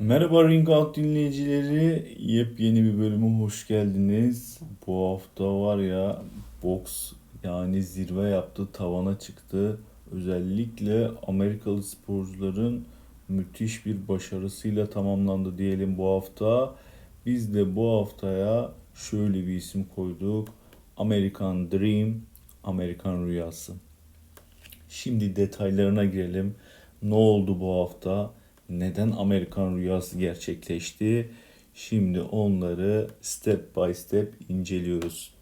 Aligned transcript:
Merhaba 0.00 0.48
Ring 0.48 0.68
Out 0.68 0.96
dinleyicileri. 0.96 2.16
Yepyeni 2.18 2.84
bir 2.84 2.98
bölüme 2.98 3.42
hoş 3.42 3.66
geldiniz. 3.66 4.60
Bu 4.86 5.08
hafta 5.08 5.60
var 5.60 5.78
ya 5.78 6.22
boks 6.62 7.12
yani 7.44 7.82
zirve 7.82 8.28
yaptı, 8.28 8.68
tavana 8.72 9.18
çıktı. 9.18 9.78
Özellikle 10.12 11.10
Amerikalı 11.26 11.82
sporcuların 11.82 12.84
müthiş 13.28 13.86
bir 13.86 14.08
başarısıyla 14.08 14.90
tamamlandı 14.90 15.58
diyelim 15.58 15.98
bu 15.98 16.06
hafta. 16.06 16.74
Biz 17.26 17.54
de 17.54 17.76
bu 17.76 18.00
haftaya 18.00 18.72
şöyle 18.94 19.46
bir 19.46 19.56
isim 19.56 19.86
koyduk. 19.96 20.48
American 20.96 21.70
Dream, 21.70 22.14
Amerikan 22.64 23.26
Rüyası. 23.26 23.72
Şimdi 24.88 25.36
detaylarına 25.36 26.04
girelim. 26.04 26.54
Ne 27.02 27.14
oldu 27.14 27.60
bu 27.60 27.80
hafta? 27.80 28.37
Neden 28.68 29.10
Amerikan 29.10 29.76
rüyası 29.76 30.18
gerçekleşti? 30.18 31.30
Şimdi 31.74 32.20
onları 32.20 33.08
step 33.20 33.76
by 33.76 33.92
step 33.92 34.34
inceliyoruz. 34.48 35.34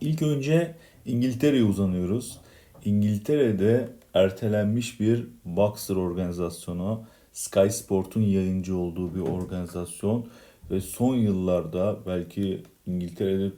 İlk 0.00 0.22
önce 0.22 0.74
İngiltere'ye 1.06 1.64
uzanıyoruz. 1.64 2.38
İngiltere'de 2.84 3.88
ertelenmiş 4.14 5.00
bir 5.00 5.26
boxer 5.44 5.96
organizasyonu, 5.96 7.04
Sky 7.32 7.68
Sport'un 7.68 8.22
yayıncı 8.22 8.76
olduğu 8.76 9.14
bir 9.14 9.20
organizasyon 9.20 10.26
ve 10.70 10.80
son 10.80 11.14
yıllarda 11.14 11.98
belki 12.06 12.62
İngiltere'de 12.86 13.52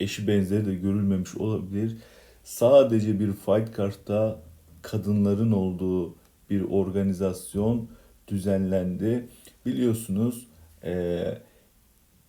eşi 0.00 0.28
benzeri 0.28 0.66
de 0.66 0.74
görülmemiş 0.74 1.36
olabilir. 1.36 1.96
Sadece 2.44 3.20
bir 3.20 3.32
fight 3.32 3.76
card'da 3.76 4.40
kadınların 4.82 5.52
olduğu 5.52 6.21
bir 6.50 6.60
organizasyon 6.60 7.88
düzenlendi. 8.28 9.28
Biliyorsunuz 9.66 10.46
eee, 10.84 11.38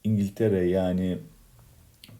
İngiltere 0.03 0.69
yani 0.69 1.17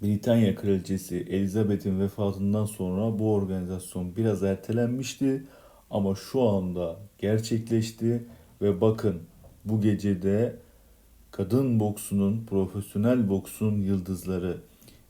Britanya 0.01 0.55
Kraliçesi 0.55 1.17
Elizabeth'in 1.29 1.99
vefatından 1.99 2.65
sonra 2.65 3.19
bu 3.19 3.33
organizasyon 3.33 4.15
biraz 4.15 4.43
ertelenmişti 4.43 5.43
ama 5.89 6.15
şu 6.15 6.41
anda 6.41 6.95
gerçekleşti 7.17 8.23
ve 8.61 8.81
bakın 8.81 9.21
bu 9.65 9.81
gecede 9.81 10.55
kadın 11.31 11.79
boksunun, 11.79 12.45
profesyonel 12.45 13.29
boksun 13.29 13.81
yıldızları 13.81 14.57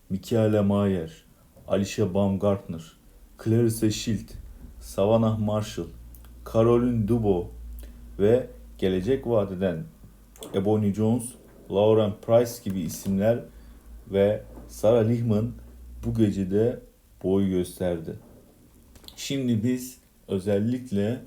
Mikaela 0.09 0.64
Mayer, 0.64 1.23
Alicia 1.68 2.14
Baumgartner, 2.14 2.84
Clarissa 3.44 3.92
Shield, 3.92 4.30
Savannah 4.80 5.40
Marshall, 5.40 5.88
Caroline 6.53 7.08
Dubois 7.08 7.47
ve 8.19 8.47
gelecek 8.77 9.27
vadeden 9.27 9.83
Ebony 10.53 10.94
Jones, 10.94 11.23
Lauren 11.72 12.13
Price 12.25 12.52
gibi 12.63 12.80
isimler 12.80 13.39
ve 14.08 14.44
Sarah 14.67 15.08
Lihman 15.08 15.52
bu 16.05 16.13
gecede 16.13 16.80
boy 17.23 17.50
gösterdi. 17.50 18.16
Şimdi 19.16 19.63
biz 19.63 19.97
özellikle 20.27 21.22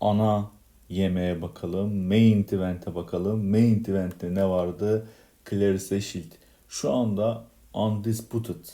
ana 0.00 0.50
yemeğe 0.88 1.42
bakalım. 1.42 2.08
Main 2.08 2.46
event'e 2.52 2.94
bakalım. 2.94 3.50
Main 3.50 3.84
event'te 3.88 4.34
ne 4.34 4.48
vardı? 4.48 5.06
Clarissa 5.50 6.00
Shield. 6.00 6.32
Şu 6.68 6.92
anda 6.92 7.44
undisputed 7.74 8.64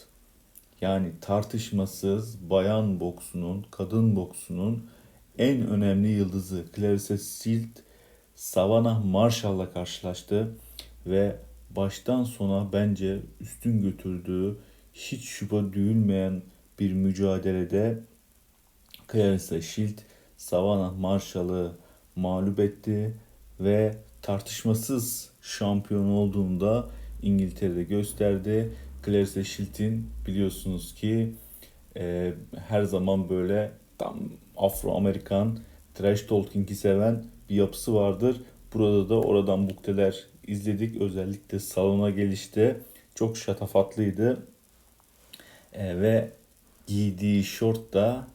yani 0.80 1.12
tartışmasız 1.20 2.50
bayan 2.50 3.00
boksunun, 3.00 3.66
kadın 3.70 4.16
boksunun 4.16 4.86
en 5.38 5.66
önemli 5.66 6.08
yıldızı 6.08 6.64
Clarissa 6.76 7.18
Shield 7.18 7.76
Savannah 8.34 9.04
Marshall'la 9.04 9.72
karşılaştı 9.72 10.52
ve 11.06 11.36
baştan 11.70 12.24
sona 12.24 12.72
bence 12.72 13.20
üstün 13.40 13.82
götürdüğü 13.82 14.56
hiç 14.94 15.24
şüphe 15.24 15.72
duyulmayan 15.72 16.42
bir 16.78 16.92
mücadelede 16.92 17.98
Clarissa 19.12 19.60
Shield 19.60 19.98
Savannah 20.36 20.98
Marshall'ı 20.98 21.72
mağlup 22.16 22.60
etti 22.60 23.14
ve 23.60 23.94
tartışmasız 24.22 25.30
şampiyon 25.40 26.08
olduğunda 26.08 26.88
İngiltere'de 27.22 27.82
gösterdi. 27.84 28.72
Clarissa 29.06 29.44
Shield'in 29.44 30.10
biliyorsunuz 30.26 30.94
ki 30.94 31.34
e, 31.96 32.34
her 32.68 32.82
zaman 32.82 33.28
böyle 33.30 33.72
tam 33.98 34.18
Afro-Amerikan 34.56 35.58
trash 35.94 36.22
talking'i 36.22 36.74
seven 36.74 37.24
bir 37.48 37.54
yapısı 37.54 37.94
vardır. 37.94 38.40
Burada 38.74 39.08
da 39.08 39.20
oradan 39.20 39.58
mukteler 39.58 40.24
izledik. 40.46 41.00
Özellikle 41.00 41.58
salona 41.58 42.10
gelişte 42.10 42.80
çok 43.14 43.36
şatafatlıydı. 43.36 44.46
E, 45.72 46.00
ve 46.00 46.30
giydiği 46.86 47.44
şort 47.44 47.92
da 47.92 48.26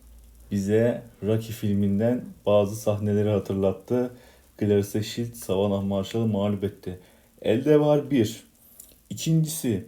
bize 0.52 1.04
Rocky 1.24 1.52
filminden 1.52 2.26
bazı 2.46 2.76
sahneleri 2.76 3.30
hatırlattı. 3.30 4.12
Clarissa 4.60 5.04
Shield 5.04 5.34
Savannah 5.34 5.84
Marshall'ı 5.84 6.28
mağlup 6.28 6.64
etti. 6.64 7.00
Elde 7.42 7.80
var 7.80 8.12
bir. 8.12 8.44
İkincisi 9.10 9.86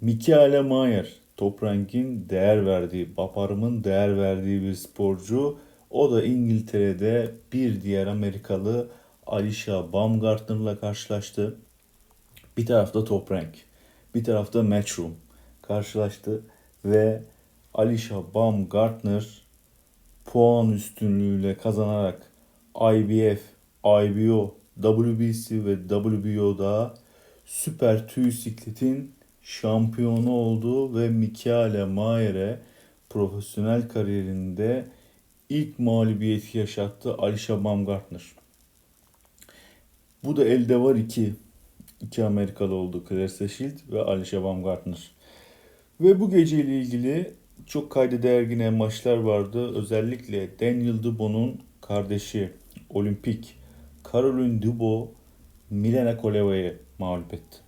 Mikaela 0.00 0.62
Mayer. 0.62 1.17
Top 1.38 1.62
Rank'in 1.62 2.28
değer 2.28 2.66
verdiği, 2.66 3.16
Baparım'ın 3.16 3.84
değer 3.84 4.18
verdiği 4.18 4.62
bir 4.62 4.74
sporcu. 4.74 5.58
O 5.90 6.12
da 6.12 6.24
İngiltere'de 6.24 7.34
bir 7.52 7.82
diğer 7.82 8.06
Amerikalı 8.06 8.88
Alicia 9.26 9.92
Baumgartner'la 9.92 10.80
karşılaştı. 10.80 11.56
Bir 12.56 12.66
tarafta 12.66 13.04
Top 13.04 13.32
Rank, 13.32 13.54
bir 14.14 14.24
tarafta 14.24 14.62
Matchroom 14.62 15.14
karşılaştı 15.62 16.42
ve 16.84 17.22
Alicia 17.74 18.34
Baumgartner 18.34 19.42
puan 20.24 20.72
üstünlüğüyle 20.72 21.56
kazanarak 21.56 22.22
IBF, 22.74 23.40
IBO, 23.84 24.54
WBC 24.82 25.64
ve 25.64 25.76
WBO'da 25.88 26.94
Süper 27.44 28.08
Tüy 28.08 28.32
Siklet'in 28.32 29.17
şampiyonu 29.48 30.30
oldu 30.30 31.00
ve 31.00 31.08
Mikaela 31.08 31.86
Mayer'e 31.86 32.58
profesyonel 33.10 33.88
kariyerinde 33.88 34.88
ilk 35.48 35.78
mağlubiyeti 35.78 36.58
yaşattı 36.58 37.14
Alicia 37.14 37.64
Baumgartner. 37.64 38.22
Bu 40.24 40.36
da 40.36 40.44
elde 40.44 40.80
var 40.80 40.94
iki. 40.94 41.34
iki 42.00 42.24
Amerikalı 42.24 42.74
oldu. 42.74 43.04
Clarissa 43.08 43.48
Shield 43.48 43.92
ve 43.92 44.00
Alicia 44.00 44.42
Baumgartner. 44.42 45.10
Ve 46.00 46.20
bu 46.20 46.30
geceyle 46.30 46.78
ilgili 46.78 47.34
çok 47.66 47.92
kayda 47.92 48.22
değer 48.22 48.42
yine 48.42 48.70
maçlar 48.70 49.16
vardı. 49.16 49.74
Özellikle 49.74 50.58
Daniel 50.60 51.02
Dubois'un 51.02 51.60
kardeşi 51.80 52.50
Olimpik 52.90 53.56
Caroline 54.12 54.62
Dubois 54.62 55.08
Milena 55.70 56.16
Koleva'yı 56.16 56.78
mağlup 56.98 57.34
etti. 57.34 57.67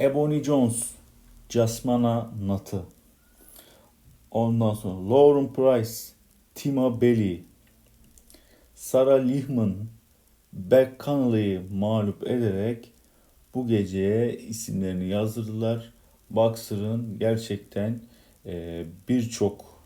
Ebony 0.00 0.42
Jones 0.44 0.90
Jasmana 1.48 2.30
Nat'ı. 2.46 2.82
Ondan 4.30 4.74
sonra 4.74 5.10
Lauren 5.10 5.52
Price 5.52 5.92
Tima 6.54 7.00
Belly 7.00 7.44
Sarah 8.74 9.28
Lihman 9.28 9.74
Beck 10.52 11.00
Connolly'yi 11.04 11.60
mağlup 11.72 12.26
ederek 12.26 12.92
bu 13.54 13.66
geceye 13.66 14.36
isimlerini 14.36 15.08
yazdırdılar. 15.08 15.92
Boxer'ın 16.30 17.18
gerçekten 17.18 18.00
e, 18.46 18.84
birçok 19.08 19.82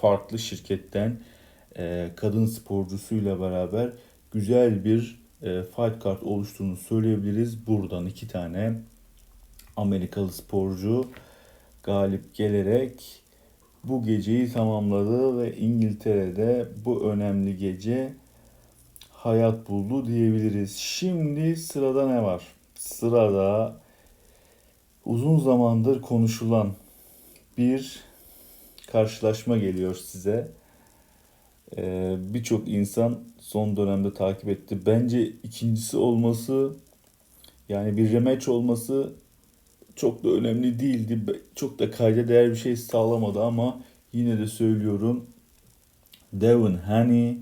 farklı 0.00 0.38
şirketten 0.38 1.20
e, 1.78 2.10
kadın 2.16 2.46
sporcusuyla 2.46 3.40
beraber 3.40 3.90
güzel 4.32 4.84
bir 4.84 5.20
e, 5.42 5.62
fight 5.62 6.04
card 6.04 6.22
oluştuğunu 6.22 6.76
söyleyebiliriz. 6.76 7.66
Buradan 7.66 8.06
iki 8.06 8.28
tane 8.28 8.80
Amerikalı 9.76 10.32
sporcu 10.32 11.04
galip 11.82 12.34
gelerek 12.34 13.22
bu 13.84 14.04
geceyi 14.04 14.52
tamamladı 14.52 15.38
ve 15.38 15.56
İngiltere'de 15.56 16.68
bu 16.84 17.10
önemli 17.10 17.56
gece 17.56 18.12
hayat 19.10 19.68
buldu 19.68 20.06
diyebiliriz. 20.06 20.76
Şimdi 20.76 21.56
sırada 21.56 22.08
ne 22.08 22.22
var? 22.22 22.42
Sırada 22.74 23.76
uzun 25.04 25.38
zamandır 25.38 26.02
konuşulan 26.02 26.74
bir 27.58 28.00
karşılaşma 28.92 29.56
geliyor 29.56 29.94
size. 29.94 30.50
Ee, 31.76 32.16
Birçok 32.18 32.68
insan 32.68 33.18
son 33.40 33.76
dönemde 33.76 34.14
takip 34.14 34.48
etti. 34.48 34.78
Bence 34.86 35.26
ikincisi 35.26 35.96
olması 35.96 36.72
yani 37.68 37.96
bir 37.96 38.12
rematch 38.12 38.48
olması 38.48 39.12
çok 39.96 40.24
da 40.24 40.28
önemli 40.28 40.78
değildi. 40.78 41.42
Çok 41.54 41.78
da 41.78 41.90
kayda 41.90 42.28
değer 42.28 42.50
bir 42.50 42.56
şey 42.56 42.76
sağlamadı 42.76 43.42
ama 43.42 43.80
yine 44.12 44.38
de 44.38 44.46
söylüyorum. 44.46 45.26
Devin 46.32 46.76
Haney 46.76 47.38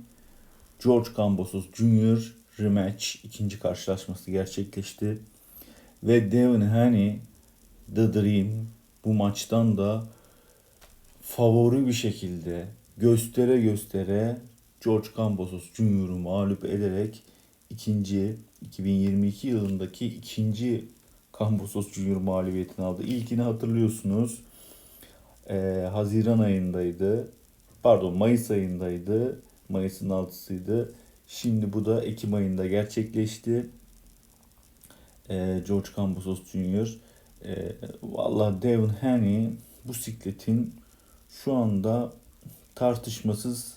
George 0.84 1.08
Kambosos 1.16 1.64
Jr. 1.74 2.32
rematch 2.60 3.06
ikinci 3.24 3.58
karşılaşması 3.58 4.30
gerçekleşti. 4.30 5.18
Ve 6.02 6.32
Devin 6.32 6.60
Haney 6.60 7.18
The 7.94 8.14
Dream 8.14 8.66
bu 9.04 9.14
maçtan 9.14 9.76
da 9.76 10.04
favori 11.22 11.86
bir 11.86 11.92
şekilde 11.92 12.66
göstere 12.96 13.60
göstere 13.60 14.38
George 14.84 15.08
Kambosos 15.16 15.64
Jr.'ı 15.74 16.16
mağlup 16.16 16.64
ederek 16.64 17.22
ikinci 17.70 18.36
2022 18.62 19.48
yılındaki 19.48 20.06
ikinci 20.06 20.84
Kambosos 21.32 21.92
Junior 21.92 22.16
mağlubiyetini 22.20 22.86
aldı. 22.86 23.02
İlkini 23.02 23.42
hatırlıyorsunuz. 23.42 24.42
Ee, 25.48 25.88
Haziran 25.92 26.38
ayındaydı. 26.38 27.28
Pardon 27.82 28.16
Mayıs 28.16 28.50
ayındaydı. 28.50 29.40
Mayıs'ın 29.68 30.10
6'sıydı. 30.10 30.92
Şimdi 31.26 31.72
bu 31.72 31.84
da 31.84 32.04
Ekim 32.04 32.34
ayında 32.34 32.66
gerçekleşti. 32.66 33.66
Ee, 35.30 35.62
George 35.68 35.88
Kambosos 35.96 36.44
Jr. 36.52 36.98
Ee, 37.44 37.72
Valla 38.02 38.62
Devin 38.62 38.88
Haney 38.88 39.50
bu 39.84 39.94
sikletin 39.94 40.74
şu 41.28 41.54
anda 41.54 42.12
tartışmasız 42.74 43.74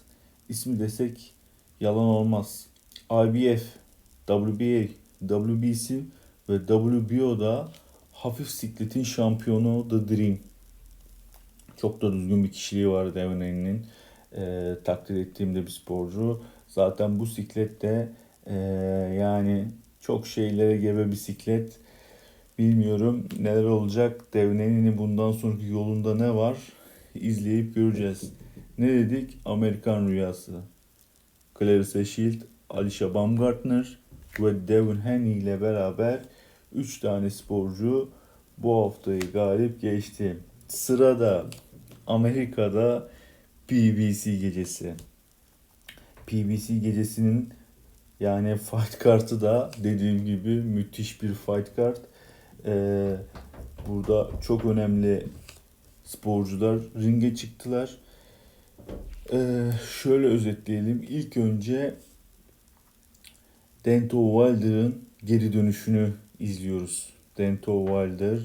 ismi 0.49 0.79
desek 0.79 1.33
yalan 1.79 2.05
olmaz. 2.05 2.65
IBF, 3.11 3.63
WBA, 4.27 4.87
WBC 5.27 5.99
ve 6.49 6.59
WBO'da 6.59 7.71
hafif 8.11 8.49
sikletin 8.49 9.03
şampiyonu 9.03 9.87
The 9.89 10.15
Dream. 10.15 10.37
Çok 11.77 12.01
da 12.01 12.13
düzgün 12.13 12.43
bir 12.43 12.51
kişiliği 12.51 12.89
var 12.89 13.15
Devin 13.15 13.31
Haney'nin. 13.31 13.85
E, 14.37 14.75
takdir 14.83 15.15
ettiğim 15.15 15.55
de 15.55 15.65
bir 15.65 15.71
sporcu. 15.71 16.43
Zaten 16.67 17.19
bu 17.19 17.25
siklette 17.25 18.09
e, 18.45 18.55
yani 19.19 19.67
çok 20.01 20.27
şeylere 20.27 20.77
gebe 20.77 21.11
bisiklet. 21.11 21.79
Bilmiyorum 22.57 23.27
neler 23.39 23.63
olacak. 23.63 24.33
Devin 24.33 24.59
Haney'nin 24.59 24.97
bundan 24.97 25.31
sonraki 25.31 25.65
yolunda 25.65 26.15
ne 26.15 26.35
var? 26.35 26.57
İzleyip 27.15 27.75
göreceğiz. 27.75 28.33
Ne 28.77 28.87
dedik? 28.87 29.37
Amerikan 29.45 30.07
Rüyası. 30.07 30.61
Clarissa 31.59 32.05
Shield, 32.05 32.41
Alicia 32.69 33.13
Baumgartner 33.13 33.97
ve 34.39 34.67
Devin 34.67 34.95
Haney 34.95 35.37
ile 35.37 35.61
beraber 35.61 36.19
3 36.75 36.99
tane 36.99 37.29
sporcu 37.29 38.09
bu 38.57 38.85
haftayı 38.85 39.31
galip 39.31 39.81
geçti. 39.81 40.37
Sırada 40.67 41.45
Amerika'da 42.07 43.09
PBC 43.67 44.35
gecesi. 44.35 44.93
PBC 46.27 46.77
gecesinin 46.77 47.49
yani 48.19 48.57
fight 48.57 48.99
kartı 48.99 49.41
da 49.41 49.71
dediğim 49.83 50.25
gibi 50.25 50.49
müthiş 50.49 51.21
bir 51.21 51.33
fight 51.33 51.75
kart. 51.75 52.01
Ee, 52.65 53.15
burada 53.87 54.29
çok 54.41 54.65
önemli 54.65 55.27
sporcular 56.03 56.79
ringe 57.01 57.35
çıktılar. 57.35 57.97
Ee, 59.33 59.71
şöyle 60.01 60.27
özetleyelim. 60.27 61.05
İlk 61.09 61.37
önce 61.37 61.95
Dento 63.85 64.47
Wilder'ın 64.47 65.01
geri 65.23 65.53
dönüşünü 65.53 66.13
izliyoruz. 66.39 67.13
Dento 67.37 67.85
Wilder 67.85 68.39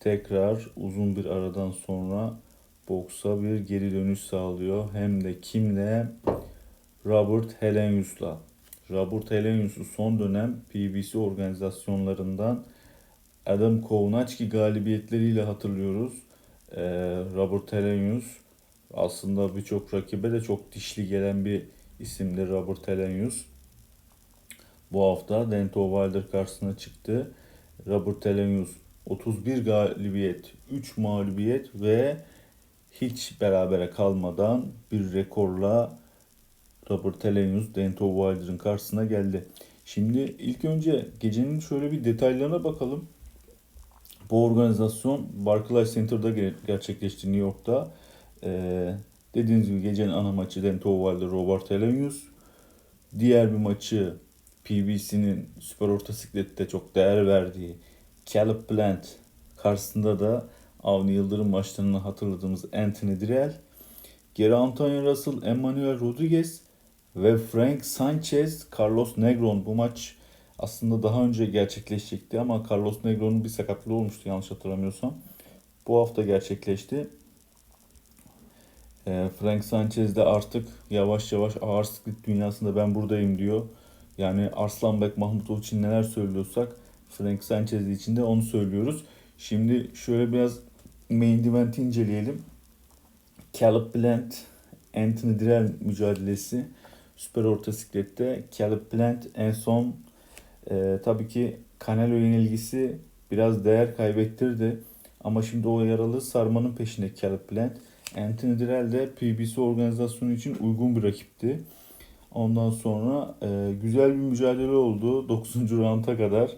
tekrar 0.00 0.66
uzun 0.76 1.16
bir 1.16 1.24
aradan 1.24 1.70
sonra 1.70 2.38
boksa 2.88 3.42
bir 3.42 3.58
geri 3.58 3.92
dönüş 3.92 4.20
sağlıyor. 4.20 4.92
Hem 4.92 5.24
de 5.24 5.40
kimle? 5.40 6.06
Robert 7.06 7.62
Helenius'la. 7.62 8.38
Robert 8.90 9.30
Helenius'u 9.30 9.84
son 9.84 10.18
dönem 10.18 10.60
PBC 10.70 11.18
organizasyonlarından 11.18 12.64
Adam 13.46 13.80
Kovnacki 13.80 14.48
galibiyetleriyle 14.48 15.42
hatırlıyoruz. 15.42 16.12
Ee, 16.72 16.82
Robert 17.34 17.72
Helenius 17.72 18.26
aslında 18.94 19.56
birçok 19.56 19.94
rakibe 19.94 20.32
de 20.32 20.40
çok 20.40 20.72
dişli 20.72 21.08
gelen 21.08 21.44
bir 21.44 21.62
isimdi 22.00 22.48
Robert 22.48 22.88
Helenius. 22.88 23.44
Bu 24.92 25.04
hafta 25.04 25.50
Dento 25.50 26.04
Wilder 26.04 26.30
karşısına 26.30 26.76
çıktı. 26.76 27.30
Robert 27.86 28.24
Helenius 28.24 28.70
31 29.06 29.64
galibiyet, 29.64 30.52
3 30.70 30.96
mağlubiyet 30.96 31.70
ve 31.74 32.16
hiç 32.92 33.40
berabere 33.40 33.90
kalmadan 33.90 34.66
bir 34.92 35.12
rekorla 35.12 35.98
Robert 36.90 37.24
Helenius 37.24 37.74
Dento 37.74 38.32
Wilder'ın 38.32 38.58
karşısına 38.58 39.04
geldi. 39.04 39.46
Şimdi 39.84 40.18
ilk 40.18 40.64
önce 40.64 41.08
gecenin 41.20 41.60
şöyle 41.60 41.92
bir 41.92 42.04
detaylarına 42.04 42.64
bakalım. 42.64 43.08
Bu 44.30 44.44
organizasyon 44.44 45.26
Barclays 45.32 45.94
Center'da 45.94 46.30
gerçekleşti 46.66 47.26
New 47.26 47.40
York'ta. 47.40 47.90
Ee, 48.44 48.94
dediğiniz 49.34 49.68
gibi 49.68 49.82
gecenin 49.82 50.12
ana 50.12 50.32
maçı 50.32 50.62
Dento 50.62 51.10
Wilder 51.10 51.30
Robert 51.30 51.70
Helenius. 51.70 52.22
Diğer 53.18 53.52
bir 53.52 53.58
maçı 53.58 54.16
PBC'nin 54.66 55.48
süper 55.60 55.88
orta 55.88 56.12
siklette 56.12 56.68
çok 56.68 56.94
değer 56.94 57.26
verdiği 57.26 57.76
Caleb 58.26 58.62
Plant 58.68 59.08
karşısında 59.56 60.20
da 60.20 60.46
Avni 60.82 61.12
Yıldırım 61.12 61.48
maçlarını 61.48 61.98
hatırladığımız 61.98 62.64
Anthony 62.74 63.20
Dirrell, 63.20 63.52
geri 64.34 64.54
Antonio 64.54 65.02
Russell, 65.02 65.42
Emmanuel 65.42 66.00
Rodriguez 66.00 66.60
ve 67.16 67.38
Frank 67.38 67.86
Sanchez, 67.86 68.66
Carlos 68.78 69.18
Negron 69.18 69.66
bu 69.66 69.74
maç 69.74 70.16
aslında 70.58 71.02
daha 71.02 71.24
önce 71.24 71.46
gerçekleşecekti 71.46 72.40
ama 72.40 72.66
Carlos 72.70 73.04
Negron'un 73.04 73.44
bir 73.44 73.48
sakatlığı 73.48 73.94
olmuştu 73.94 74.28
yanlış 74.28 74.50
hatırlamıyorsam. 74.50 75.14
Bu 75.86 76.00
hafta 76.00 76.22
gerçekleşti. 76.22 77.08
Ee, 79.06 79.30
Frank 79.40 79.64
Sanchez 79.64 80.16
de 80.16 80.24
artık 80.24 80.68
yavaş 80.90 81.32
yavaş 81.32 81.54
ağır 81.60 81.84
sıklık 81.84 82.26
dünyasında 82.26 82.76
ben 82.76 82.94
buradayım 82.94 83.38
diyor. 83.38 83.62
Yani 84.18 84.50
Arslanbek 84.56 85.18
Mahmutov 85.18 85.58
için 85.58 85.82
neler 85.82 86.02
söylüyorsak 86.02 86.76
Frank 87.08 87.44
Sanchez 87.44 87.88
için 87.88 88.16
de 88.16 88.22
onu 88.22 88.42
söylüyoruz. 88.42 89.04
Şimdi 89.38 89.90
şöyle 89.94 90.32
biraz 90.32 90.58
main 91.10 91.44
event'i 91.44 91.82
inceleyelim. 91.82 92.42
Caleb 93.52 93.92
Plant, 93.92 94.36
Anthony 94.96 95.38
Dirrell 95.38 95.72
mücadelesi. 95.80 96.66
Süper 97.16 97.44
orta 97.44 97.72
siklette 97.72 98.44
Caleb 98.58 98.80
Plant 98.90 99.26
en 99.34 99.52
son 99.52 99.96
e, 100.70 100.98
tabii 101.04 101.28
ki 101.28 101.56
Canelo 101.86 102.14
yenilgisi 102.14 102.98
biraz 103.30 103.64
değer 103.64 103.96
kaybettirdi. 103.96 104.80
Ama 105.24 105.42
şimdi 105.42 105.68
o 105.68 105.84
yaralı 105.84 106.20
sarmanın 106.20 106.74
peşinde 106.74 107.10
Caleb 107.20 107.40
Plant. 107.48 107.72
Anthony 108.16 108.58
Dirrell 108.58 108.92
de 108.92 109.08
PBC 109.08 109.60
organizasyonu 109.60 110.32
için 110.32 110.56
uygun 110.60 110.96
bir 110.96 111.02
rakipti. 111.02 111.60
Ondan 112.36 112.70
sonra 112.70 113.34
e, 113.42 113.72
güzel 113.82 114.10
bir 114.10 114.20
mücadele 114.20 114.70
oldu 114.70 115.28
9. 115.28 115.70
rounda 115.70 116.16
kadar. 116.16 116.50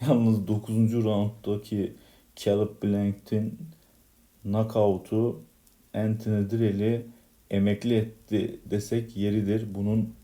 Yalnız 0.00 0.48
9. 0.48 1.04
rounddaki 1.04 1.92
Caleb 2.36 2.82
Blank'in 2.82 3.58
knockout'u 4.42 5.40
Anthony 5.94 6.50
Dirrell'i 6.50 7.06
emekli 7.50 7.94
etti 7.94 8.60
desek 8.70 9.16
yeridir. 9.16 9.74
Bunun 9.74 10.14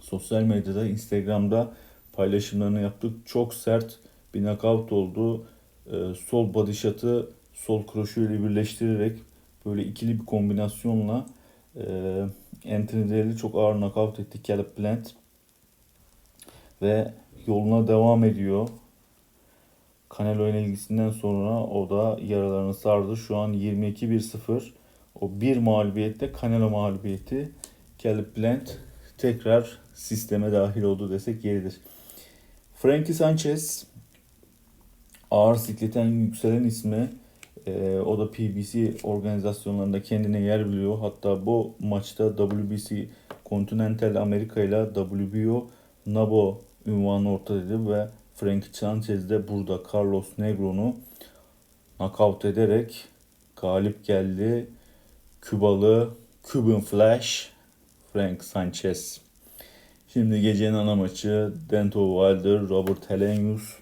sosyal 0.00 0.42
medyada, 0.42 0.86
Instagram'da 0.86 1.74
paylaşımlarını 2.12 2.80
yaptık. 2.80 3.26
Çok 3.26 3.54
sert 3.54 3.98
bir 4.34 4.40
knockout 4.40 4.92
oldu. 4.92 5.46
Ee, 5.86 6.14
sol 6.28 6.54
body 6.54 6.72
shot'ı 6.72 7.30
sol 7.54 7.86
kroşuyla 7.86 8.44
birleştirerek 8.44 9.18
böyle 9.66 9.84
ikili 9.84 10.20
bir 10.20 10.26
kombinasyonla 10.26 11.26
e, 11.76 12.24
Anthony 12.74 13.08
Dirrell'i 13.08 13.36
çok 13.36 13.54
ağır 13.54 13.74
knockout 13.74 14.20
etti 14.20 14.38
Caleb 14.44 14.66
Plant. 14.76 15.14
Ve 16.82 17.12
yoluna 17.46 17.88
devam 17.88 18.24
ediyor. 18.24 18.68
Canelo 20.18 20.46
yenilgisinden 20.46 21.10
sonra 21.10 21.64
o 21.64 21.90
da 21.90 22.20
yaralarını 22.22 22.74
sardı. 22.74 23.16
Şu 23.16 23.36
an 23.36 23.54
22-1-0. 23.54 24.62
O 25.20 25.30
bir 25.40 25.56
mağlubiyette 25.56 26.32
Canelo 26.42 26.70
mağlubiyeti. 26.70 27.52
Caleb 27.98 28.26
Plant 28.34 28.78
tekrar 29.18 29.78
sisteme 29.94 30.52
dahil 30.52 30.82
oldu 30.82 31.10
desek 31.10 31.44
yeridir. 31.44 31.80
Frankie 32.74 33.14
Sanchez 33.14 33.86
ağır 35.30 35.56
sikleten 35.56 36.04
yükselen 36.04 36.64
ismi. 36.64 37.10
E, 37.66 37.98
o 37.98 38.18
da 38.18 38.30
PBC 38.30 38.94
organizasyonlarında 39.02 40.02
kendine 40.02 40.40
yer 40.40 40.68
biliyor. 40.68 40.98
Hatta 40.98 41.46
bu 41.46 41.74
maçta 41.80 42.36
WBC 42.36 43.08
Continental 43.46 44.14
Amerika 44.14 44.60
ile 44.60 44.86
WBO 44.94 45.66
NABO 46.06 46.60
ünvanı 46.86 47.32
ortadaydı 47.32 47.90
ve 47.90 48.08
Frank 48.34 48.64
Sanchez 48.72 49.30
de 49.30 49.48
burada 49.48 49.80
Carlos 49.92 50.26
Negro'nu 50.38 50.96
knockout 51.98 52.44
ederek 52.44 53.04
galip 53.62 54.04
geldi. 54.04 54.66
Kübalı 55.40 56.10
Cuban 56.42 56.80
Flash 56.80 57.52
Frank 58.12 58.44
Sanchez. 58.44 59.20
Şimdi 60.08 60.40
gecenin 60.40 60.74
ana 60.74 60.94
maçı 60.94 61.52
Dento 61.70 62.00
Wilder, 62.00 62.68
Robert 62.68 63.10
Helenius. 63.10 63.74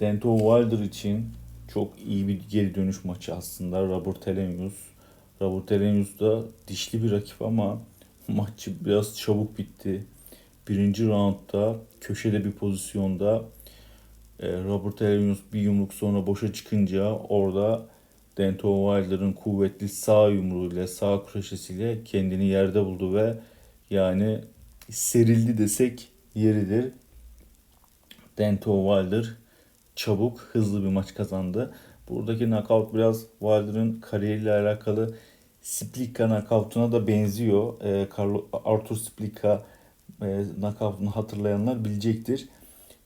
Dento 0.00 0.38
Wilder 0.38 0.84
için 0.84 1.28
çok 1.74 1.92
iyi 2.06 2.28
bir 2.28 2.40
geri 2.50 2.74
dönüş 2.74 3.04
maçı 3.04 3.34
aslında 3.34 3.82
Robert 3.82 4.26
Helenius. 4.26 4.74
Robert 5.40 5.70
Helenius 5.70 6.20
da 6.20 6.42
dişli 6.68 7.02
bir 7.02 7.10
rakip 7.10 7.42
ama 7.42 7.82
maçı 8.28 8.84
biraz 8.84 9.18
çabuk 9.18 9.58
bitti. 9.58 10.04
Birinci 10.68 11.08
roundda 11.08 11.76
köşede 12.00 12.44
bir 12.44 12.52
pozisyonda 12.52 13.44
e, 14.40 14.52
Robert 14.52 15.00
Helenius 15.00 15.38
bir 15.52 15.60
yumruk 15.60 15.94
sonra 15.94 16.26
boşa 16.26 16.52
çıkınca 16.52 17.10
orada 17.12 17.86
Dento 18.38 18.96
Wilder'ın 18.96 19.32
kuvvetli 19.32 19.88
sağ 19.88 20.28
yumruğuyla, 20.28 20.88
sağ 20.88 21.22
kroşesiyle 21.26 22.04
kendini 22.04 22.44
yerde 22.44 22.84
buldu 22.84 23.14
ve 23.14 23.34
yani 23.90 24.40
serildi 24.90 25.58
desek 25.58 26.08
yeridir. 26.34 26.92
Dento 28.38 29.02
Wilder 29.02 29.41
çabuk, 29.96 30.40
hızlı 30.40 30.82
bir 30.82 30.88
maç 30.88 31.14
kazandı. 31.14 31.74
Buradaki 32.08 32.44
knockout 32.44 32.94
biraz 32.94 33.20
Wilder'ın 33.20 34.00
kariyeriyle 34.00 34.52
alakalı 34.52 35.14
Splika 35.62 36.26
knockout'una 36.26 36.92
da 36.92 37.06
benziyor. 37.06 37.80
Ee, 37.84 38.08
Carlo, 38.18 38.46
Arthur 38.64 38.96
Splika 38.96 39.62
e, 40.22 40.44
knockout'unu 40.60 41.10
hatırlayanlar 41.10 41.84
bilecektir. 41.84 42.48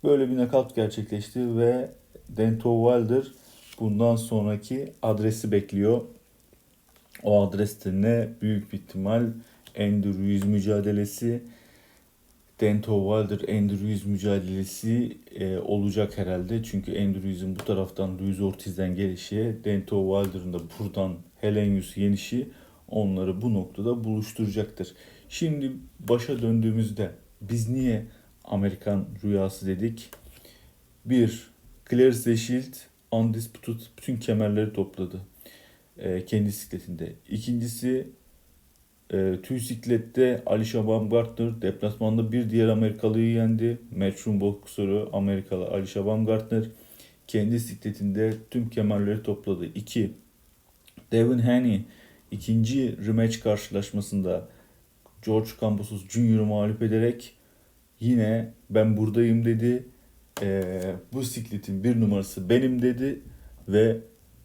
Böyle 0.04 0.30
bir 0.30 0.36
knockout 0.36 0.74
gerçekleşti 0.74 1.58
ve 1.58 1.90
Dento 2.28 2.92
Wilder 2.92 3.32
bundan 3.80 4.16
sonraki 4.16 4.92
adresi 5.02 5.52
bekliyor. 5.52 6.00
O 7.22 7.48
adreste 7.48 7.92
ne? 7.92 8.28
Büyük 8.42 8.72
bir 8.72 8.78
ihtimal 8.78 9.22
Andrew 9.78 10.22
Ruiz 10.22 10.44
mücadelesi. 10.44 11.42
Dento 12.60 13.22
Wilder 13.28 13.54
Andrew 13.58 13.86
Ruiz 13.86 14.06
mücadelesi 14.06 15.18
e, 15.34 15.58
olacak 15.58 16.18
herhalde. 16.18 16.62
Çünkü 16.62 17.02
Andrew 17.02 17.28
Ruiz'in 17.28 17.56
bu 17.56 17.64
taraftan 17.64 18.18
Luis 18.18 18.40
Ortiz'den 18.40 18.94
gelişi, 18.94 19.56
Dento 19.64 20.24
Wilder'ın 20.24 20.52
da 20.52 20.58
buradan 20.78 21.16
Helenius 21.40 21.96
yenişi 21.96 22.48
onları 22.88 23.42
bu 23.42 23.54
noktada 23.54 24.04
buluşturacaktır. 24.04 24.94
Şimdi 25.28 25.72
başa 26.00 26.42
döndüğümüzde 26.42 27.10
biz 27.40 27.68
niye 27.68 28.06
Amerikan 28.44 29.08
rüyası 29.24 29.66
dedik? 29.66 30.10
Bir, 31.04 31.50
Clarence 31.90 32.36
Shield 32.36 32.74
Undisputed 33.10 33.80
bütün 33.98 34.16
kemerleri 34.16 34.72
topladı. 34.72 35.20
E, 35.98 36.24
kendi 36.24 36.52
sikletinde. 36.52 37.12
İkincisi 37.28 38.10
e, 39.12 39.36
tüy 39.42 39.60
siklette 39.60 40.42
Alisha 40.46 40.86
Baumgartner 40.86 41.62
deplasmanda 41.62 42.32
bir 42.32 42.50
diğer 42.50 42.68
Amerikalıyı 42.68 43.32
yendi. 43.32 43.78
Matchroom 43.96 44.40
boksörü 44.40 45.08
Amerikalı 45.12 45.66
Alisha 45.66 46.06
Baumgartner 46.06 46.64
kendi 47.26 47.60
sikletinde 47.60 48.34
tüm 48.50 48.70
kemerleri 48.70 49.22
topladı. 49.22 49.66
2. 49.66 50.12
Devin 51.12 51.38
Haney 51.38 51.84
ikinci 52.30 53.06
rematch 53.06 53.42
karşılaşmasında 53.42 54.48
George 55.26 55.50
Kambosos 55.60 56.08
Jr.'ı 56.08 56.44
mağlup 56.44 56.82
ederek 56.82 57.34
yine 58.00 58.52
ben 58.70 58.96
buradayım 58.96 59.44
dedi. 59.44 59.86
E, 60.42 60.80
bu 61.12 61.22
sikletin 61.22 61.84
bir 61.84 62.00
numarası 62.00 62.48
benim 62.48 62.82
dedi 62.82 63.20
ve 63.68 63.96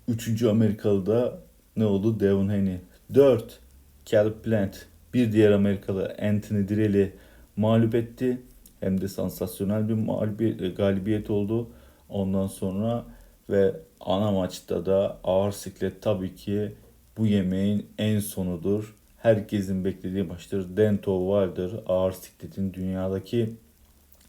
üçüncü 0.08 0.48
Amerikalı 0.48 1.06
da 1.06 1.40
ne 1.78 1.86
oldu? 1.86 2.20
Devin 2.20 2.48
Haney. 2.48 2.78
4. 3.14 3.60
Caleb 4.06 4.42
Plant 4.44 4.86
bir 5.14 5.32
diğer 5.32 5.52
Amerikalı 5.52 6.16
Anthony 6.22 6.68
Direl'i 6.68 7.14
mağlup 7.56 7.96
etti. 7.96 8.42
Hem 8.80 9.02
de 9.02 9.08
sansasyonel 9.08 9.90
bir 9.90 9.94
mağlubiyet, 9.94 10.78
galibiyet 10.78 11.30
oldu. 11.30 11.70
Ondan 12.10 12.48
sonra 12.48 13.06
ve 13.50 13.76
ana 14.00 14.32
maçta 14.32 14.86
da 14.86 15.18
ağır 15.24 15.52
siklet 15.52 16.02
tabii 16.02 16.36
ki 16.36 16.72
bu 17.18 17.26
yemeğin 17.26 17.88
en 17.98 18.20
sonudur. 18.20 18.96
Herkesin 19.18 19.86
beklediği 19.86 20.24
maçtır. 20.24 20.78
Dento 20.78 21.46
Wilder 21.46 21.80
ağır 21.88 22.12
sikletin 22.12 22.74
dünyadaki 22.74 23.56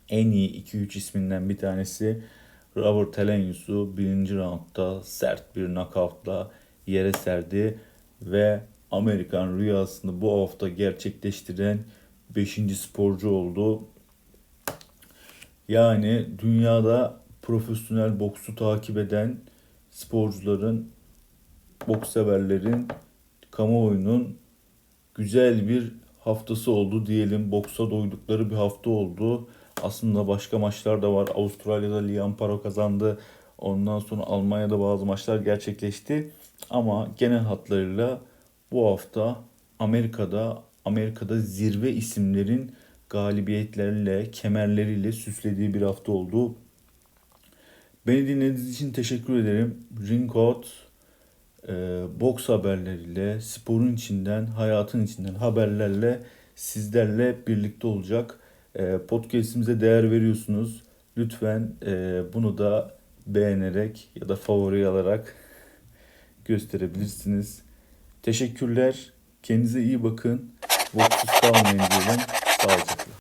en 0.08 0.30
iyi 0.30 0.64
2-3 0.64 0.98
isminden 0.98 1.48
bir 1.48 1.56
tanesi. 1.56 2.22
Robert 2.76 3.18
Helenius'u 3.18 3.96
birinci 3.96 4.36
roundda 4.36 5.02
sert 5.02 5.56
bir 5.56 5.66
knockoutla 5.66 6.50
yere 6.86 7.12
serdi 7.12 7.78
ve 8.22 8.60
Amerikan 8.92 9.58
rüyasını 9.58 10.20
bu 10.20 10.42
hafta 10.42 10.68
gerçekleştiren 10.68 11.78
5. 12.36 12.58
sporcu 12.76 13.30
oldu. 13.30 13.82
Yani 15.68 16.26
dünyada 16.38 17.20
profesyonel 17.42 18.20
boksu 18.20 18.54
takip 18.54 18.98
eden 18.98 19.40
sporcuların, 19.90 20.90
boks 21.88 22.10
severlerin, 22.10 22.88
kamuoyunun 23.50 24.38
güzel 25.14 25.68
bir 25.68 25.92
haftası 26.20 26.72
oldu 26.72 27.06
diyelim. 27.06 27.52
Boksa 27.52 27.90
doydukları 27.90 28.50
bir 28.50 28.56
hafta 28.56 28.90
oldu. 28.90 29.48
Aslında 29.82 30.28
başka 30.28 30.58
maçlar 30.58 31.02
da 31.02 31.14
var. 31.14 31.28
Avustralya'da 31.34 31.96
Liam 31.96 32.36
Paro 32.36 32.62
kazandı. 32.62 33.18
Ondan 33.58 33.98
sonra 33.98 34.22
Almanya'da 34.22 34.80
bazı 34.80 35.06
maçlar 35.06 35.40
gerçekleşti. 35.40 36.30
Ama 36.70 37.08
genel 37.18 37.38
hatlarıyla 37.38 38.20
bu 38.72 38.86
hafta 38.86 39.44
Amerika'da 39.78 40.62
Amerika'da 40.84 41.40
zirve 41.40 41.92
isimlerin 41.92 42.72
galibiyetlerle, 43.10 44.30
kemerleriyle 44.30 45.12
süslediği 45.12 45.74
bir 45.74 45.82
hafta 45.82 46.12
oldu. 46.12 46.54
Beni 48.06 48.28
dinlediğiniz 48.28 48.70
için 48.70 48.92
teşekkür 48.92 49.36
ederim. 49.36 49.76
Ring 50.08 50.36
Out 50.36 50.66
e, 51.68 51.72
boks 52.20 52.48
haberleriyle, 52.48 53.40
sporun 53.40 53.92
içinden, 53.92 54.46
hayatın 54.46 55.04
içinden 55.04 55.34
haberlerle 55.34 56.22
sizlerle 56.56 57.36
birlikte 57.46 57.86
olacak. 57.86 58.38
E, 58.74 58.98
podcast'imize 59.08 59.80
değer 59.80 60.10
veriyorsunuz. 60.10 60.82
Lütfen 61.16 61.72
e, 61.86 62.22
bunu 62.32 62.58
da 62.58 62.94
beğenerek 63.26 64.08
ya 64.20 64.28
da 64.28 64.36
favori 64.36 64.86
alarak 64.86 65.34
gösterebilirsiniz. 66.44 67.62
Teşekkürler. 68.22 69.12
Kendinize 69.42 69.82
iyi 69.82 70.04
bakın. 70.04 70.52
Boksuz 70.94 71.40
kalmayın 71.40 71.78
diyelim. 71.78 72.20
Sağ 72.60 72.68
olun. 72.68 73.01